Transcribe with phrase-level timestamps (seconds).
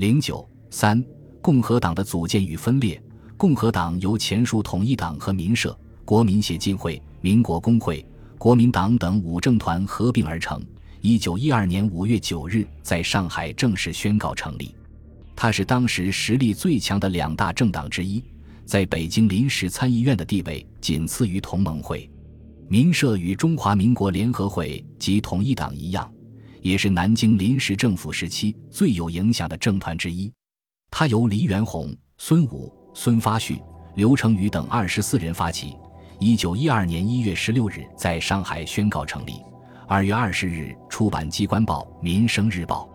[0.00, 1.04] 零九三，
[1.42, 2.98] 共和党的组建与分裂。
[3.36, 8.02] 共和党由前述统一党和民社、国民协进会、民国工会、
[8.38, 10.58] 国民党等五政团合并而成。
[11.02, 14.74] 一九一二年五月九日，在上海正式宣告成立。
[15.36, 18.24] 它是当时实力最强的两大政党之一，
[18.64, 22.10] 在北京临时参议院的地位仅次于同盟会。
[22.68, 26.10] 民社与中华民国联合会及统一党一样，
[26.60, 30.32] 也是南京临时政府时期最有影响的政团之一。
[30.90, 32.74] 它由黎元洪、孙武。
[32.92, 33.62] 孙发旭、
[33.94, 35.76] 刘成宇等二十四人发起，
[36.18, 39.34] 一九一二年一月十六日在上海宣告成立。
[39.86, 42.90] 二月二十日出版机关报《民生日报》。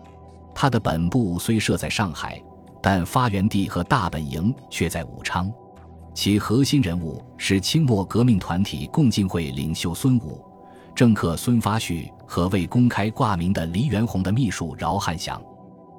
[0.54, 2.38] 它的本部虽设在上海，
[2.82, 5.50] 但发源地和大本营却在武昌。
[6.14, 10.44] 其核心人物是清末革命团体共进会领袖孙武、
[10.94, 15.40] 政客孙发旭和未公开挂名的黎元洪的秘书饶汉祥。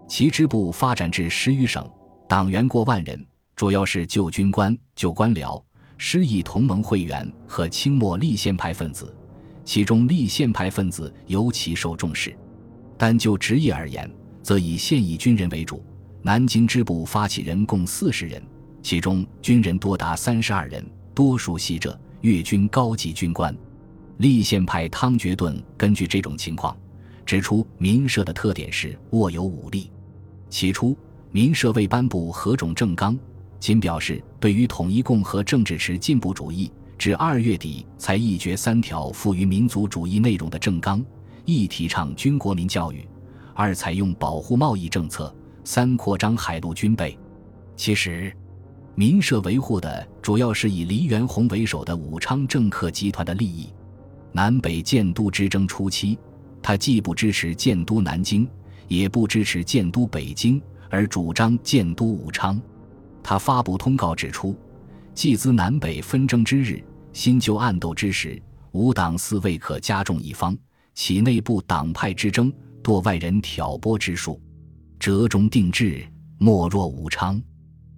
[0.08, 1.90] 其支部发展至十余省，
[2.28, 3.26] 党员过万人。
[3.56, 5.60] 主要是旧军官、旧官僚、
[5.98, 9.12] 失意同盟会员和清末立宪派分子，
[9.66, 12.38] 其中立宪派分子尤其受重视。
[12.98, 14.08] 但就职业而言，
[14.44, 15.84] 则以现役军人为主。
[16.22, 18.42] 南京支部发起人共四十人，
[18.84, 23.56] 其中军人多达三十二人，多数系浙粤军高级军官。
[24.18, 26.76] 立宪派汤觉顿根据这种情况，
[27.26, 29.92] 指出民社的特点是握有武力。
[30.50, 30.98] 起初，
[31.32, 33.18] 民社未颁布何种政纲。
[33.60, 41.04] 仅表示对于统一共和政治持进步主义，至二月底才一决三条赋予民族主义内容的政纲：
[41.44, 43.08] 一提倡军国民教育，
[43.54, 47.18] 二采用保护贸易政策，三扩张海陆军备。
[47.76, 48.32] 其实，
[48.94, 53.70] 民社维护的主要是以黎元洪为首的武昌政客集团的利益。
[54.32, 56.18] 南北建都之争初期，
[56.62, 58.48] 他既不支持建都南京，
[58.88, 62.62] 也不支持建都北京，而主张建都武昌。
[63.24, 64.56] 他发布通告指出，
[65.14, 70.56] 既兹南北纷争之日，新旧暗斗之时，吾党似未可加重一方，
[70.94, 72.54] 其内部党派之争，
[72.84, 74.40] 多外人挑拨之术，
[75.00, 76.08] 折中定制，
[76.38, 77.42] 莫若武昌。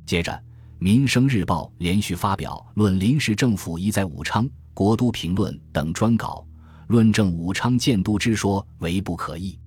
[0.06, 0.32] 接着，
[0.80, 4.46] 《民生日报》连续发表《论临时政府宜在武昌》
[4.80, 6.48] 《国都评论》等专稿，
[6.88, 9.60] 论证武昌建都之说为不可议。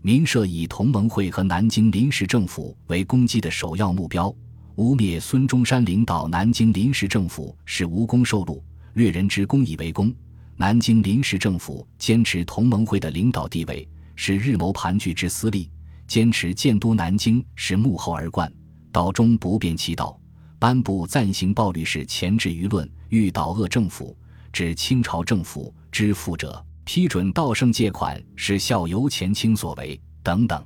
[0.00, 4.34] 民社以同盟会和南京临时政府为攻击的首要目标。
[4.76, 8.64] 污蔑孙中山领导南京临时政府是无功受禄，
[8.94, 10.08] 掠人之功以为功；
[10.56, 13.86] 南京临时政府坚持同盟会的领导地位，
[14.16, 15.68] 是日谋盘踞之私利；
[16.06, 18.50] 坚持建都南京是幕后而冠，
[18.90, 20.18] 岛中不便其道；
[20.58, 24.16] 颁布暂行暴律是钳制舆论，欲倒恶政府，
[24.54, 30.64] 指清朝政府支付者；批准道圣借款是效尤前清所为等等。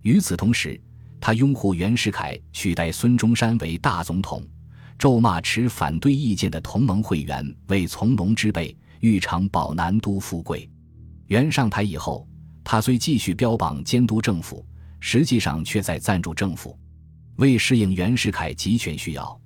[0.00, 0.80] 与此同时，
[1.20, 4.42] 他拥护袁世凯取代孙中山为大总统，
[4.98, 10.66] 咒骂持反对意见的同盟会员为从龙之辈，欲尝保南都富贵。
[11.26, 12.26] 袁上台以后，
[12.64, 14.64] 他虽继续标榜监督政府，
[15.00, 16.74] 实际上却在赞助政府。
[17.36, 19.38] 为适应袁世凯集权需要，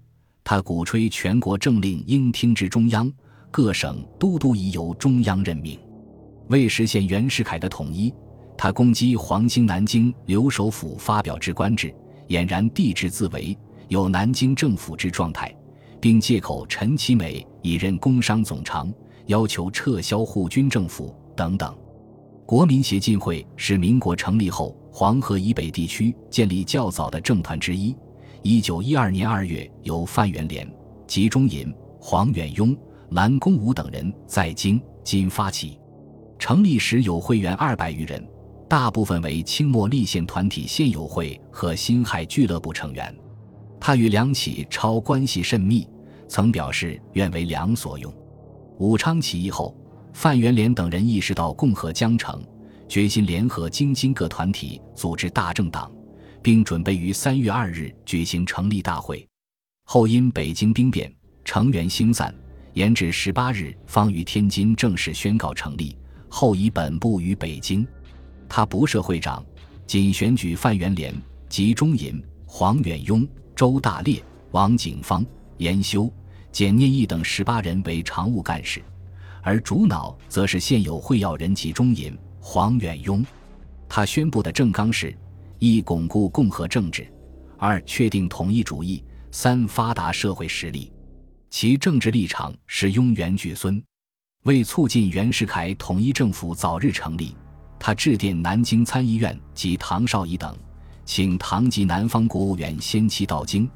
[0.44, 3.12] 他鼓吹全国政令应听之中央，
[3.53, 5.79] 各省都督已由中央任命。
[6.49, 8.13] 为实现袁世凯的统一。
[8.55, 11.93] 他攻击黄兴南京留守府发表之官制，
[12.29, 13.59] 俨然帝制自为，
[13.89, 15.53] 有南京政府之状态，
[16.01, 18.93] 并借口陈其美已任工商总长，
[19.27, 21.75] 要求撤销护军政府等等。
[22.47, 27.97] 国民协进会是民国成立后黄河以北地区建立较早的政团之一。
[28.43, 30.69] 一九一二年二月，由范元濂、
[31.09, 32.77] 集中营、黄远庸、
[33.12, 35.78] 蓝公武等人在京津发起，
[36.39, 38.27] 成立时有会员二百余人。
[38.69, 43.15] 大部分为清末立宪团体现有会和辛亥俱乐部成员，
[43.78, 45.87] 他与梁启超关系甚密，
[46.27, 48.11] 曾表示愿为梁所用。
[48.78, 49.77] 武昌起义后，
[50.15, 52.43] 范元濂等人意识到共和将成，
[52.89, 55.93] 决心联合京津各团体组织大政党，
[56.41, 59.28] 并准备于三月二日举行成立大会。
[59.84, 61.15] 后因北京兵变，
[61.45, 62.34] 成员星散，
[62.74, 65.97] 延至十八日方于天津正式宣告成立。
[66.28, 67.86] 后以本部于北京。
[68.48, 69.45] 他不设会长，
[69.86, 71.15] 仅选举范元濂、
[71.48, 75.24] 集中营、黄远庸、周大烈、王景芳、
[75.59, 76.10] 严修、
[76.51, 78.83] 简念义等十八人为常务干事，
[79.42, 83.24] 而主脑则是现有会要人集中营、黄远庸。
[83.89, 85.15] 他宣布的政纲是：
[85.59, 87.04] 一、巩固共和政治；
[87.59, 90.91] 二、确定统一主义；三、发达社会实力。
[91.53, 93.81] 其政治立场是拥元俱孙，
[94.45, 97.37] 为促进袁世凯统一政府早日成立。
[97.78, 100.57] 他致电南京参议院及唐绍仪等，
[101.04, 103.69] 请唐及南方国务院先期到京，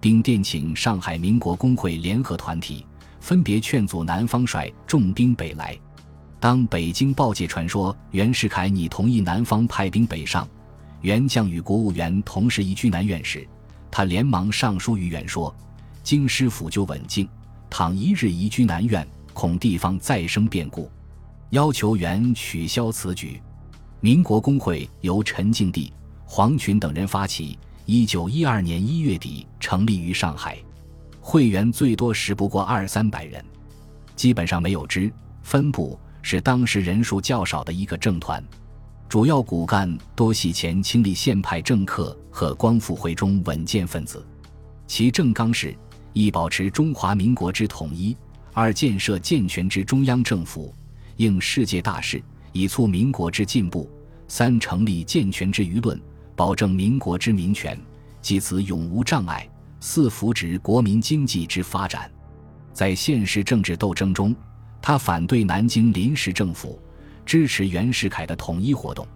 [0.00, 2.84] 并电请上海民国工会联合团体，
[3.20, 5.78] 分别劝阻南方率重兵北来。
[6.40, 10.48] 当北京报界传说袁世凯拟同意南方派兵北上，
[11.00, 13.46] 袁将与国务员同时移居南苑时，
[13.88, 15.54] 他连忙上书于袁说
[16.10, 17.28] ：“京师府就稳静，
[17.70, 20.90] 倘一日移居南苑，恐地方再生变故，
[21.50, 23.40] 要求原取消此举。”
[24.02, 25.92] 民国工会由陈敬帝、
[26.24, 30.58] 黄群等人发起，一九一二年一月底成立于上海，
[31.20, 33.44] 会员最多时不过二三百人，
[34.16, 35.12] 基本上没有支
[35.44, 35.96] 分部。
[36.22, 38.42] 是当时人数较少的一个政团，
[39.08, 44.26] 主要骨干多系前清立宪派政客和光复会中稳健分子。
[44.88, 45.72] 其政纲是：
[46.12, 48.16] 一、保持中华民国之统一；
[48.52, 50.74] 二、建设健全之中央政府，
[51.16, 52.22] 应世界大势，
[52.52, 53.88] 以促民国之进步；
[54.28, 56.00] 三、成立健全之舆论，
[56.34, 57.78] 保证民国之民权，
[58.20, 59.48] 即此永无障碍；
[59.80, 62.10] 四、扶植国民经济之发展。
[62.72, 64.34] 在现实政治斗争中。
[64.82, 66.80] 他反对南京临时政府，
[67.26, 69.06] 支持袁世凯的统一活动。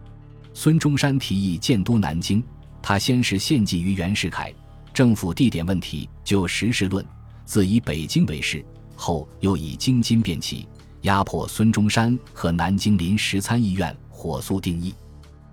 [0.52, 2.44] 孙中山提议建都南京，
[2.82, 4.52] 他先是献计于袁世凯，
[4.94, 7.04] 政府地点问题就实事论，
[7.44, 8.64] 自以北京为是，
[8.94, 10.68] 后又以京津变起，
[11.02, 14.94] 压迫孙中山和南京临时参议院火速定义。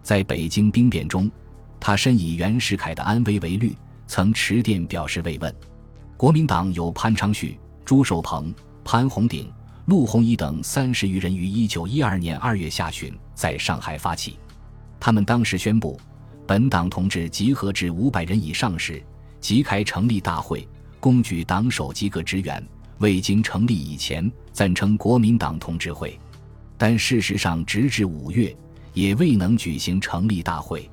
[0.03, 1.29] 在北京兵变中，
[1.79, 5.51] 他深以袁世凯的安危为虑，曾持电表示慰问。
[6.15, 8.53] 国民党有潘昌旭、朱寿鹏、
[8.85, 9.51] 潘洪鼎。
[9.85, 14.37] 陆鸿仪等三十余人于一九一二年二月下旬在上海发起，
[14.99, 15.99] 他们当时宣布，
[16.45, 19.03] 本党同志集合至五百人以上时，
[19.41, 20.65] 即开成立大会，
[20.99, 22.65] 公举党首及各职员。
[22.99, 26.17] 未经成立以前，赞成国民党同志会，
[26.77, 28.55] 但事实上直至五月
[28.93, 30.89] 也未能举行成立大会，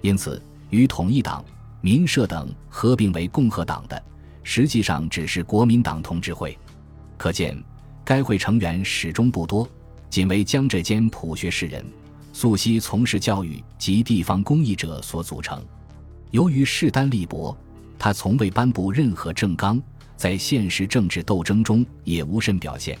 [0.00, 1.44] 因此与统一党、
[1.82, 4.02] 民社等合并为共和党的，
[4.42, 6.58] 实际上只是国民党同志会。
[7.16, 7.62] 可见。
[8.04, 9.66] 该会成员始终不多，
[10.10, 11.86] 仅为江浙间朴学士人、
[12.32, 15.64] 素昔从事教育及地方公益者所组成。
[16.32, 17.56] 由于势单力薄，
[18.02, 19.80] 他从未颁布任何政纲，
[20.16, 22.98] 在现实政治斗争中也无甚表现，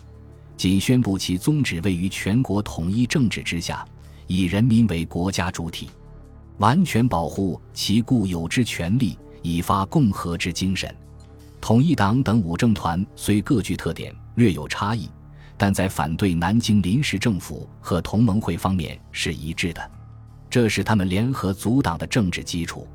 [0.56, 3.84] 仅宣布其宗旨位于全国统一政治之下，
[4.28, 5.90] 以人民为国家主体，
[6.58, 10.94] 完全保护其固有之权利，以发共和之精神。
[11.60, 14.14] 统一党等五政团虽各具特点。
[14.36, 15.10] 略有差异，
[15.58, 19.90] 但在反对南京临时政府和同盟会方面是一致的，
[20.48, 22.86] 这是他们联合阻挡的政治基础。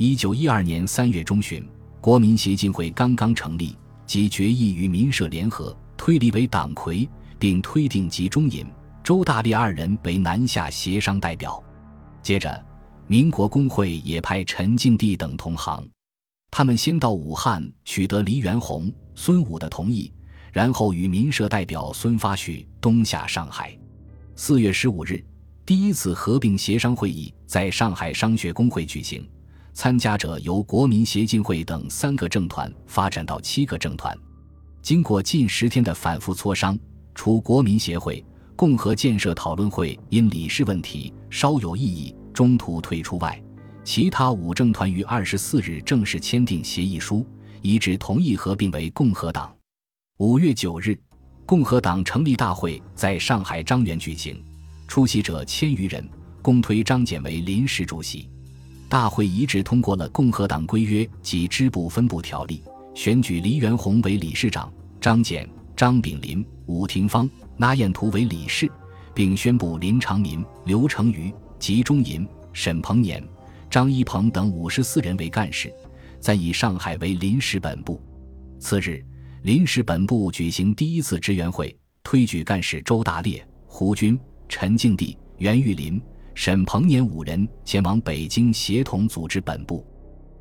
[0.00, 1.68] 一九一二年三月中旬，
[2.00, 8.64] 国民协进会刚刚成立，即决议与民社联合，推理为党魁，并推定集中引、
[9.02, 11.60] 周大烈二人为南下协商代表。
[12.22, 12.64] 接着，
[13.08, 15.84] 民国工会也派陈敬帝等同行，
[16.48, 20.12] 他们先到武汉取得黎元洪、孙武的同意。
[20.52, 23.76] 然后与民社代表孙发旭东下上海。
[24.36, 25.22] 四月十五日，
[25.66, 29.28] 第一次合并协商会议在上海商学工会举行，
[29.78, 34.12] 参加者由国民协进会等三个政团发展到七个政团。
[34.82, 36.76] 经过近十天的反复磋商，
[37.14, 38.24] 除国民协会、
[38.56, 43.40] 共和建设讨论会因理事问题稍有异议，中途退出外，
[43.84, 47.24] 其他五政团于二十四日正式签订协议书，
[47.62, 49.54] 一致同意合并为共和党。
[50.16, 50.98] 五月九日，
[51.46, 54.42] 共和党成立大会在上海张园举行，
[54.88, 56.04] 出席者千余人，
[56.42, 58.28] 公推张謇为临时主席。
[58.88, 62.62] 大会一致通过了共和党规约及支部分部条例，
[62.94, 68.70] 选举黎元洪为理事长，张謇、张炳麟、武廷芳、那彦图为理事，
[69.14, 73.22] 并宣布林长民、刘成瑜、集中营、沈鹏年、
[73.68, 75.70] 张一鹏等五十四人为干事，
[76.18, 78.00] 再以上海为临时本部。
[78.58, 79.04] 次日。
[79.42, 84.18] 临时本部举行第一次支援会，推举干事周大烈、胡军、
[84.48, 86.02] 陈敬帝、袁玉林、
[86.40, 89.84] 沈鹏年五人前往北京协同组织本部。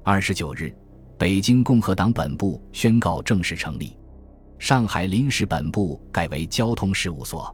[0.04, 0.72] 二十九日，
[1.18, 3.98] 北京共和党本部宣告正式成立，
[4.60, 7.52] 上海临时本部改为交通事务所。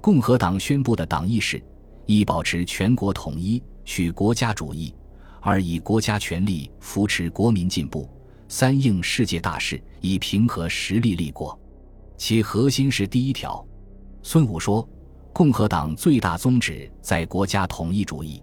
[0.00, 1.62] 共和党宣布的党意是：
[2.06, 4.90] 一、保持全国统一，取国家主义；
[5.42, 8.08] 二、以国家权力扶持国民进步。
[8.48, 11.60] 三应世界大势，以平和实力立国，
[12.16, 13.62] 其核心是第一条。
[14.22, 14.88] 孙武说，
[15.34, 18.40] 共和党最大宗旨在国家统一主义。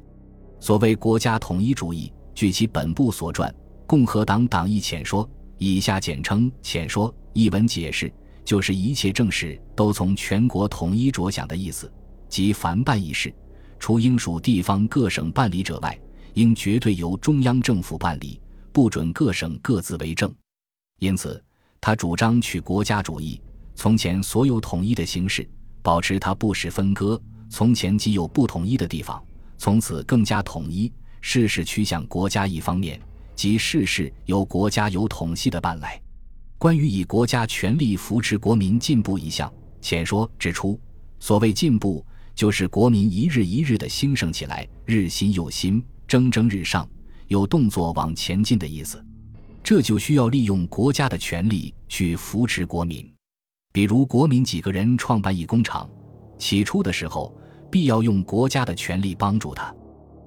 [0.60, 3.50] 所谓国家统一主义，据其本部所传，
[3.88, 5.26] 《共和党党议浅说》
[5.58, 11.90] 以下简称“浅说”，一文解释就是一切政事都从全国统一着想的意思，
[12.28, 13.34] 即凡办一事，
[13.80, 15.98] 除应属地方各省办理者外，
[16.34, 18.42] 应绝对由中央政府办理，
[18.74, 20.30] 不准各省各自为政。
[21.00, 21.42] 因此，
[21.80, 23.42] 他主张取国家主义，
[23.76, 25.50] 从前所有统一的形式，
[25.82, 27.20] 保持它不使分割；
[27.50, 29.22] 从前既有不统一的地方，
[29.58, 30.92] 从此更加统一。
[31.22, 33.00] 事事趋向国家一方面，
[33.36, 36.02] 即事事由国家有统系的办来。
[36.58, 40.80] 关于以国家权力扶持国民进步一项，浅说指出，
[41.20, 46.90] 所谓进步，就是国民一日一日的兴盛起来，日新又新，蒸蒸日上，
[47.28, 49.04] 有动作往前进的意思。
[49.64, 53.08] 这就需要利用国家的权力去扶持国民，
[53.74, 55.90] 比如国民几个人创办一工厂，
[56.38, 57.34] 起初的时候
[57.70, 59.74] 必要用国家的权力帮助他。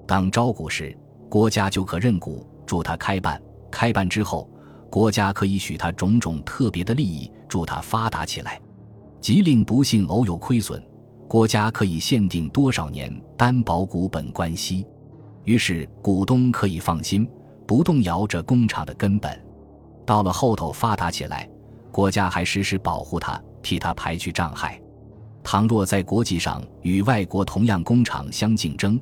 [0.07, 0.97] 当招股时，
[1.29, 4.49] 国家就可认股助他开办；开办之后，
[4.89, 8.59] 国家可以许他种种特别的利益，助他发达起来。
[9.21, 10.83] 即令不幸偶有亏损，
[11.27, 14.85] 国家可以限定多少年担保股本关息，
[15.43, 17.27] 于是股东可以放心。
[17.67, 19.39] 不动摇这工厂的根本，
[20.05, 21.49] 到了后头发达起来，
[21.95, 24.77] 国家还时时保护他，替他排去障碍。
[25.41, 28.99] 倘若在国际上与外国同样工厂相竞争，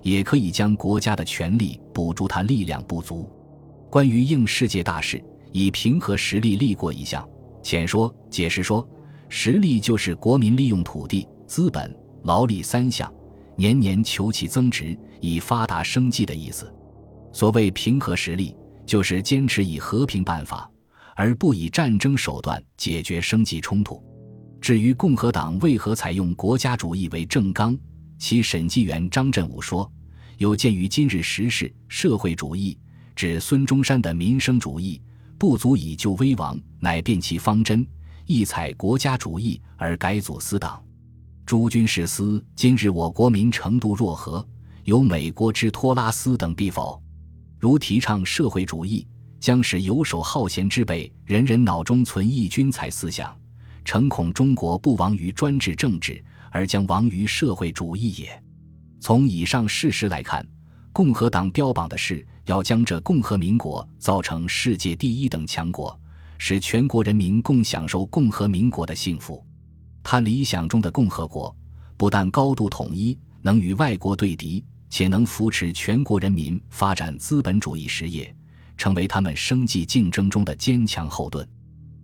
[0.00, 3.30] 也可以将国家的权力补助他力量不足。
[3.90, 7.28] 关于应世界大事，以平和实力立过一项。
[7.62, 8.88] 浅说解释说，
[9.28, 13.12] 实力就是国民利用土地、资本、劳力三项，
[13.54, 16.74] 年年求其增值，以发达生计的意思。
[17.34, 18.56] 所谓平和实力，
[18.86, 20.70] 就是坚持以和平办法，
[21.16, 24.02] 而不以战争手段解决生计冲突。
[24.60, 27.76] 至于共和党为何采用国家主义为政纲，
[28.18, 29.90] 其审计员张振武说
[30.36, 32.78] ：“有鉴于今日时事，社会主义
[33.16, 35.00] 指孙中山的民生主义
[35.38, 37.86] 不足以救危亡，乃变其方针，
[38.26, 40.82] 亦采国家主义而改组私党。
[41.46, 44.46] 诸君试思，今日我国民程度若何？
[44.84, 47.02] 有美国之托拉斯等必否？”
[47.58, 49.06] 如提倡社会主义，
[49.40, 53.36] 将使游手好闲之辈人人脑中存异军才思想，
[53.84, 58.42] 诚恐中国不亡于专制政治，而将亡于社会主义也。
[59.00, 60.46] 从以上事实来看，
[60.92, 65.98] 共和党标榜的是要将这共和民国造成世界第一等强国，
[66.36, 69.44] 使全国人民共享受共和民国的幸福。
[70.02, 71.54] 他理想中的共和国，
[71.96, 74.62] 不但高度统一，能与外国对敌。
[74.92, 78.34] 且能扶持全国人民发展资本主义实业，
[78.80, 81.46] 成为他们生计竞争中的坚强后盾。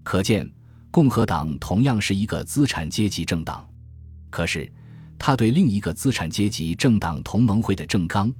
[0.02, 0.46] 可见，
[0.90, 3.66] 共和党同样是一个资产阶级政党。
[4.28, 4.70] 可是，
[5.18, 8.30] 他对另一个资产阶级政党同盟会的政纲，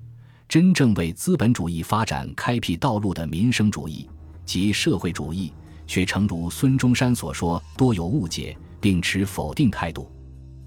[0.46, 4.06] 真正为资本主义发展开辟道路的民生主义
[4.44, 5.50] 及社会主义，
[5.86, 10.12] 却诚如孙中山所说，多有误解，并持否定态度，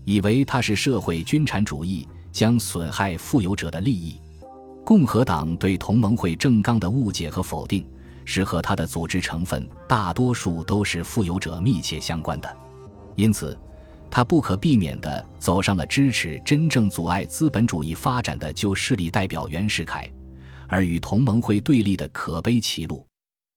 [0.05, 2.07] 以为他是社会均产主义。
[2.31, 4.21] 将损害富有者的利益。
[4.89, 7.87] 共和党对同盟会政纲的误解和否定，
[8.25, 12.57] 是和他的组织成分大多数都是富有者密切相关的。
[13.15, 13.55] 因此，
[14.09, 20.11] 他不可避免地走上了支持真正阻碍资本主义发展的旧势力代表袁世凯，
[20.67, 23.05] 而与同盟会对立的可悲歧路。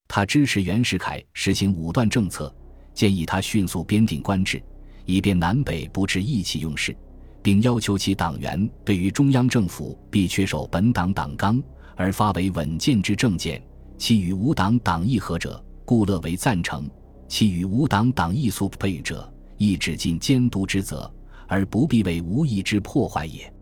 [0.08, 2.54] 他支持袁世凯实行武断政策，
[2.92, 4.62] 建议他迅速编定官制，
[5.06, 6.94] 以便南北不致意气用事。
[7.42, 11.62] 并要求其党员对于中央政府必缺守本党党纲
[11.96, 13.60] 而发为稳健之政见，
[13.98, 16.82] 其与无党党议合者，故乐为赞成；
[17.28, 21.12] 其与无党党议素配者，亦只尽监督之责，
[21.48, 23.52] 而不必为无义之破坏也。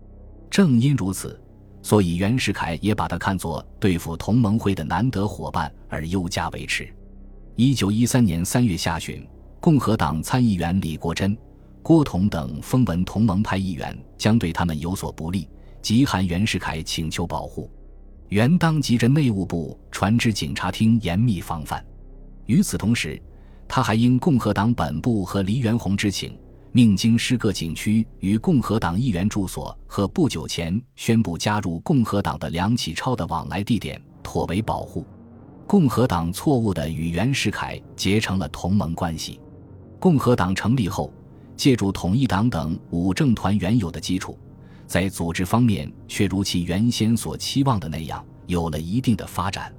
[0.50, 1.40] 正因如此，
[1.82, 6.88] 所以袁世凯也把他看作对付同盟会的难得伙伴，而优加维持。
[7.56, 9.26] 一九一三年三月下旬，
[9.60, 11.36] 共和党参议员李国珍。
[11.82, 15.48] 郭同等封闻同盟派议员将对他们有所不利，
[15.80, 17.70] 即函袁世凯请求保护。
[18.28, 21.84] 袁当即着内务部传至警察厅严密防范。
[22.46, 23.20] 与此同时，
[23.66, 26.38] 他还应共和党本部和黎元洪之请，
[26.70, 35.04] 命京师各警区与共和党议员住所和不久前宣布加入共和党的梁启超的往来地点妥为保护。
[35.66, 39.40] 共和党错误地与袁世凯结成了同盟关系。
[39.98, 41.12] 共和党成立后。
[41.60, 44.38] 借助统一党等五政团原有的基础，
[44.86, 49.70] 在组织方面却如其原先所期望的那样有了一定的发展。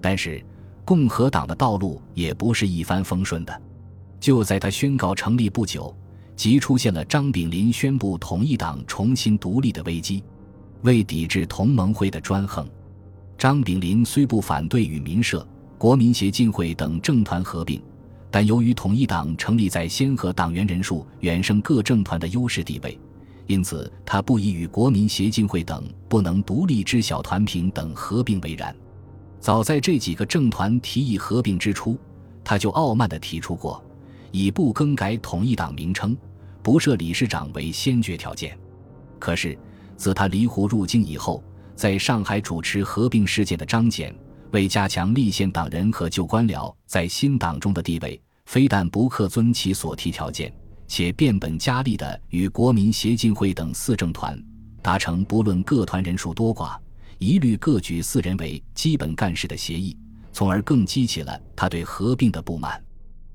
[0.00, 0.40] 但是，
[0.84, 3.62] 共和党的道路也不是一帆风顺的。
[4.20, 5.92] 就在他宣告成立不久，
[6.36, 10.22] 即出现了张炳麟宣布统一党重新独立的危机。
[10.82, 12.64] 为抵制同盟会的专横，
[13.36, 15.44] 张炳麟虽不反对与民社、
[15.76, 17.82] 国民协进会等政团合并。
[18.36, 23.00] 但由于统一党成立在先和党员人数远胜各政团的优势地位，
[23.46, 28.76] 因此他不以与国民协进会等不能独立之小团平等合并为然。
[29.40, 31.98] 早在这几个政团提议合并之初，
[32.44, 33.82] 他就傲慢地提出过，
[34.32, 36.14] 以不更改统一党名称、
[36.62, 38.54] 不设理事长为先决条件。
[39.18, 39.58] 可是
[39.96, 41.42] 自他离沪入京以后，
[41.74, 44.12] 在上海主持合并事件的张謇，
[44.50, 50.52] 为加强立宪党人和旧官僚在新党中的地位，非但不恪遵其所提条件，
[50.88, 54.42] 且变本加厉地与国民协进会等四政团
[54.80, 56.78] 达成不论各团人数多寡，
[57.18, 59.96] 一律各举四人为基本干事的协议，
[60.32, 62.82] 从而更激起了他对合并的不满。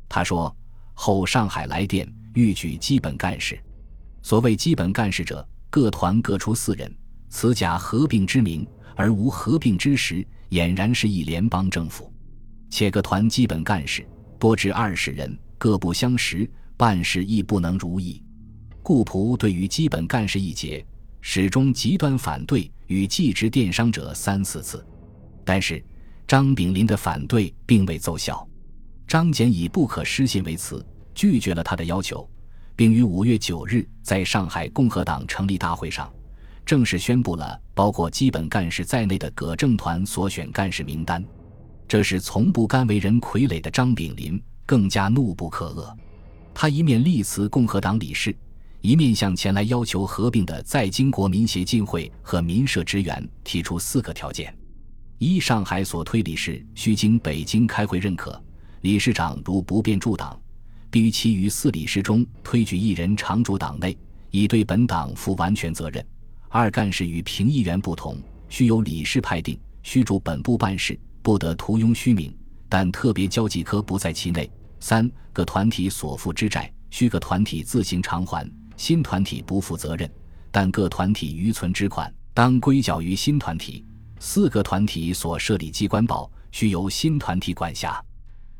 [0.08, 0.54] 他说
[0.94, 3.62] ：“后上海来电，欲举基本干事。
[4.22, 6.94] 所谓基本干事者，各团各出四人。”
[7.30, 12.12] 此假合并之名，而无合并之实，俨然是一联邦政府。
[12.70, 14.06] 且各团基本干事
[14.42, 18.24] 多至二十人，各不相识，办事亦不能如意。
[18.82, 20.84] 顾仆对于基本干事一节，
[21.22, 24.84] 始终极端反对，与寄职电商者三四次。
[25.46, 25.80] 但是
[26.28, 28.50] 张炳麟的反对并未奏效，
[29.08, 30.84] 张謇以不可失信为辞，
[31.14, 32.28] 拒绝了他的要求，
[32.76, 36.12] 并于五月九日在上海共和党成立大会上。
[36.66, 41.24] 正式宣布了包括基本干事在内的葛政团所选干事名单，
[41.92, 45.94] 这使从不甘为人傀儡的张炳麟更加怒不可遏。
[46.54, 48.34] 他一面力辞共和党理事，
[48.80, 54.58] 一面向前来要求合并的在京国民协进会和民社职员提出四个条件：
[55.18, 58.42] 一、上海所推理事需经北京开会认可；
[58.84, 60.40] 理事长如不便驻党，
[60.90, 63.98] 必于其余四理事中推举一人常驻党内，
[64.30, 66.02] 以对本党负完全责任。
[66.48, 68.18] 二干事与评议员不同，
[68.48, 72.36] 须由理事派定，须驻本部办事，不得徒拥虚名，
[72.68, 74.52] 但特别交际科不在其内。
[74.80, 80.12] 三各团体所负之债，须各团体自行偿还，新团体不负责任，
[80.50, 83.86] 但各团体余存之款，当归缴于新团体。
[84.20, 88.04] 四个团体所设立机关报，须由新团体管辖。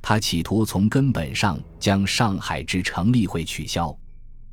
[0.02, 3.96] 他企图从根本上将上海之成立会取消。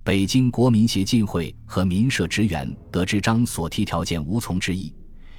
[0.05, 4.95] 北京国民协进会和民社职员得知张所提条件无从之意，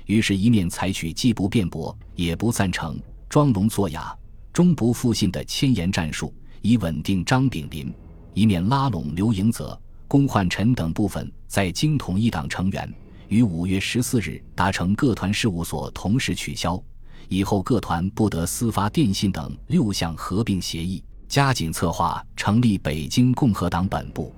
[0.09, 4.11] 于是，一面采取既不辩驳也不赞成、装聋作哑、
[4.51, 7.93] 终不复信的千言战术，以稳定张炳麟；
[8.33, 12.91] 一面拉拢刘迎泽、龚焕臣等部分在京统一党成员，
[13.27, 16.81] 于五月十四日达成各团事务所同时取消，
[17.27, 24.33] 以后各团不得私发电信等六项合并协议，加紧策划成立北京共和党本部。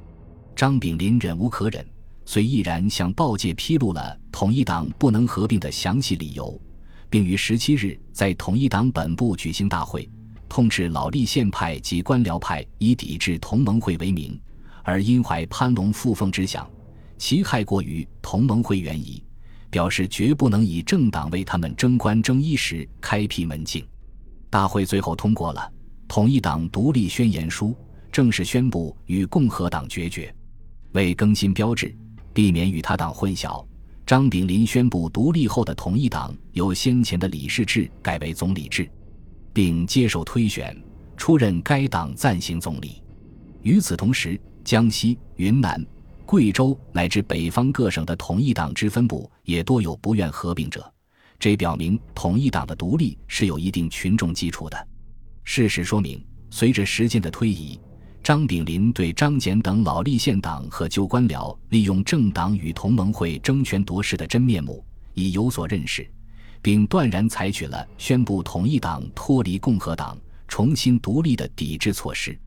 [0.54, 1.88] 张炳麟忍无可忍，
[2.32, 6.58] 遂毅然向报界披露了统一党不能合并的详细理由，
[7.10, 10.10] 并于十七日在统一党本部举行大会，
[10.48, 14.40] 痛斥老立宪派及官僚派以抵制同盟会为名，
[14.82, 16.66] 而因怀攀龙附凤之想，
[17.18, 19.22] 其害过于同盟会原矣，
[19.70, 23.86] 表示绝不能以政党为他们争官争衣时开辟门径。
[24.50, 25.70] 大会最后通过了
[26.08, 27.72] 《统一党独立宣言书》，
[28.10, 30.34] 正式宣布与共和党决绝。
[30.94, 31.94] 为更新标志，
[32.34, 33.66] 避免与他党混淆，
[34.06, 38.90] 张炳麟宣布独立后的统一党由先前的理事制改为总理制，
[39.54, 40.76] 并接受推选，
[41.18, 43.02] 出任该党暂行总理。
[43.62, 45.86] 与此同时，江西、云南、
[46.26, 50.92] 贵州乃至北方各省的统一党支分部也多有不愿合并者，
[51.38, 54.88] 这表明统一党的独立是有一定群众基础的。
[55.44, 57.80] 事实说明，随着时间的推移。
[58.32, 64.82] 张炳麟对张謇等老立宪党和旧官僚利用政党与同盟会争权夺势的真面目
[65.16, 66.10] 已有所认识，
[66.62, 70.18] 并断然采取了宣布统一党脱离共和党、
[70.48, 72.40] 重新独立的抵制措施。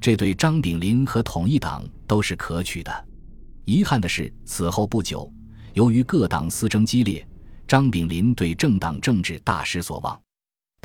[0.00, 3.06] 这对张炳麟和统一党都是可取的。
[3.64, 5.28] 遗憾的是，此后不久，
[5.72, 7.26] 由于各党私争激烈，
[7.66, 10.23] 张炳麟对政党政治大失所望。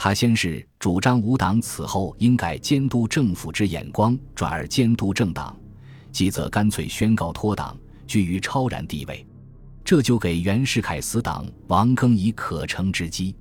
[0.02, 5.54] 他先是主张无党，此后应改监督政府之眼光，转而监督政党，
[6.10, 9.28] 即则干脆宣告脱党，居于超然地位。
[9.84, 13.36] 这就给袁世凯死党王庚以可乘之机。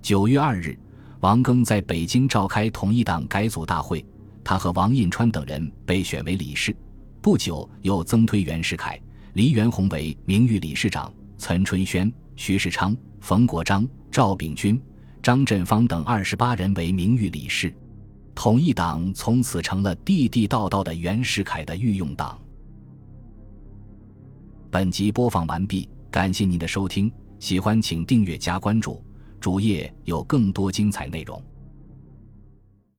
[0.00, 0.78] 九月二日，
[1.18, 4.06] 王庚在北京召开统一党改组大会，
[4.44, 6.72] 他和王印川等人被选为理事。
[7.20, 8.96] 不久，又增推袁世凯、
[9.32, 14.80] 黎元洪为名誉理事长，岑春轩、徐世昌、冯国璋、赵秉钧。
[15.26, 17.74] 张振芳等二十八人为名誉理事，
[18.32, 22.40] 统一党从此成了地地道道的袁世凯的御用党。
[24.70, 27.10] 本集播放完毕，感谢您的收听，
[27.40, 29.04] 喜欢请订阅加关注，
[29.40, 31.42] 主页有更多精彩内容。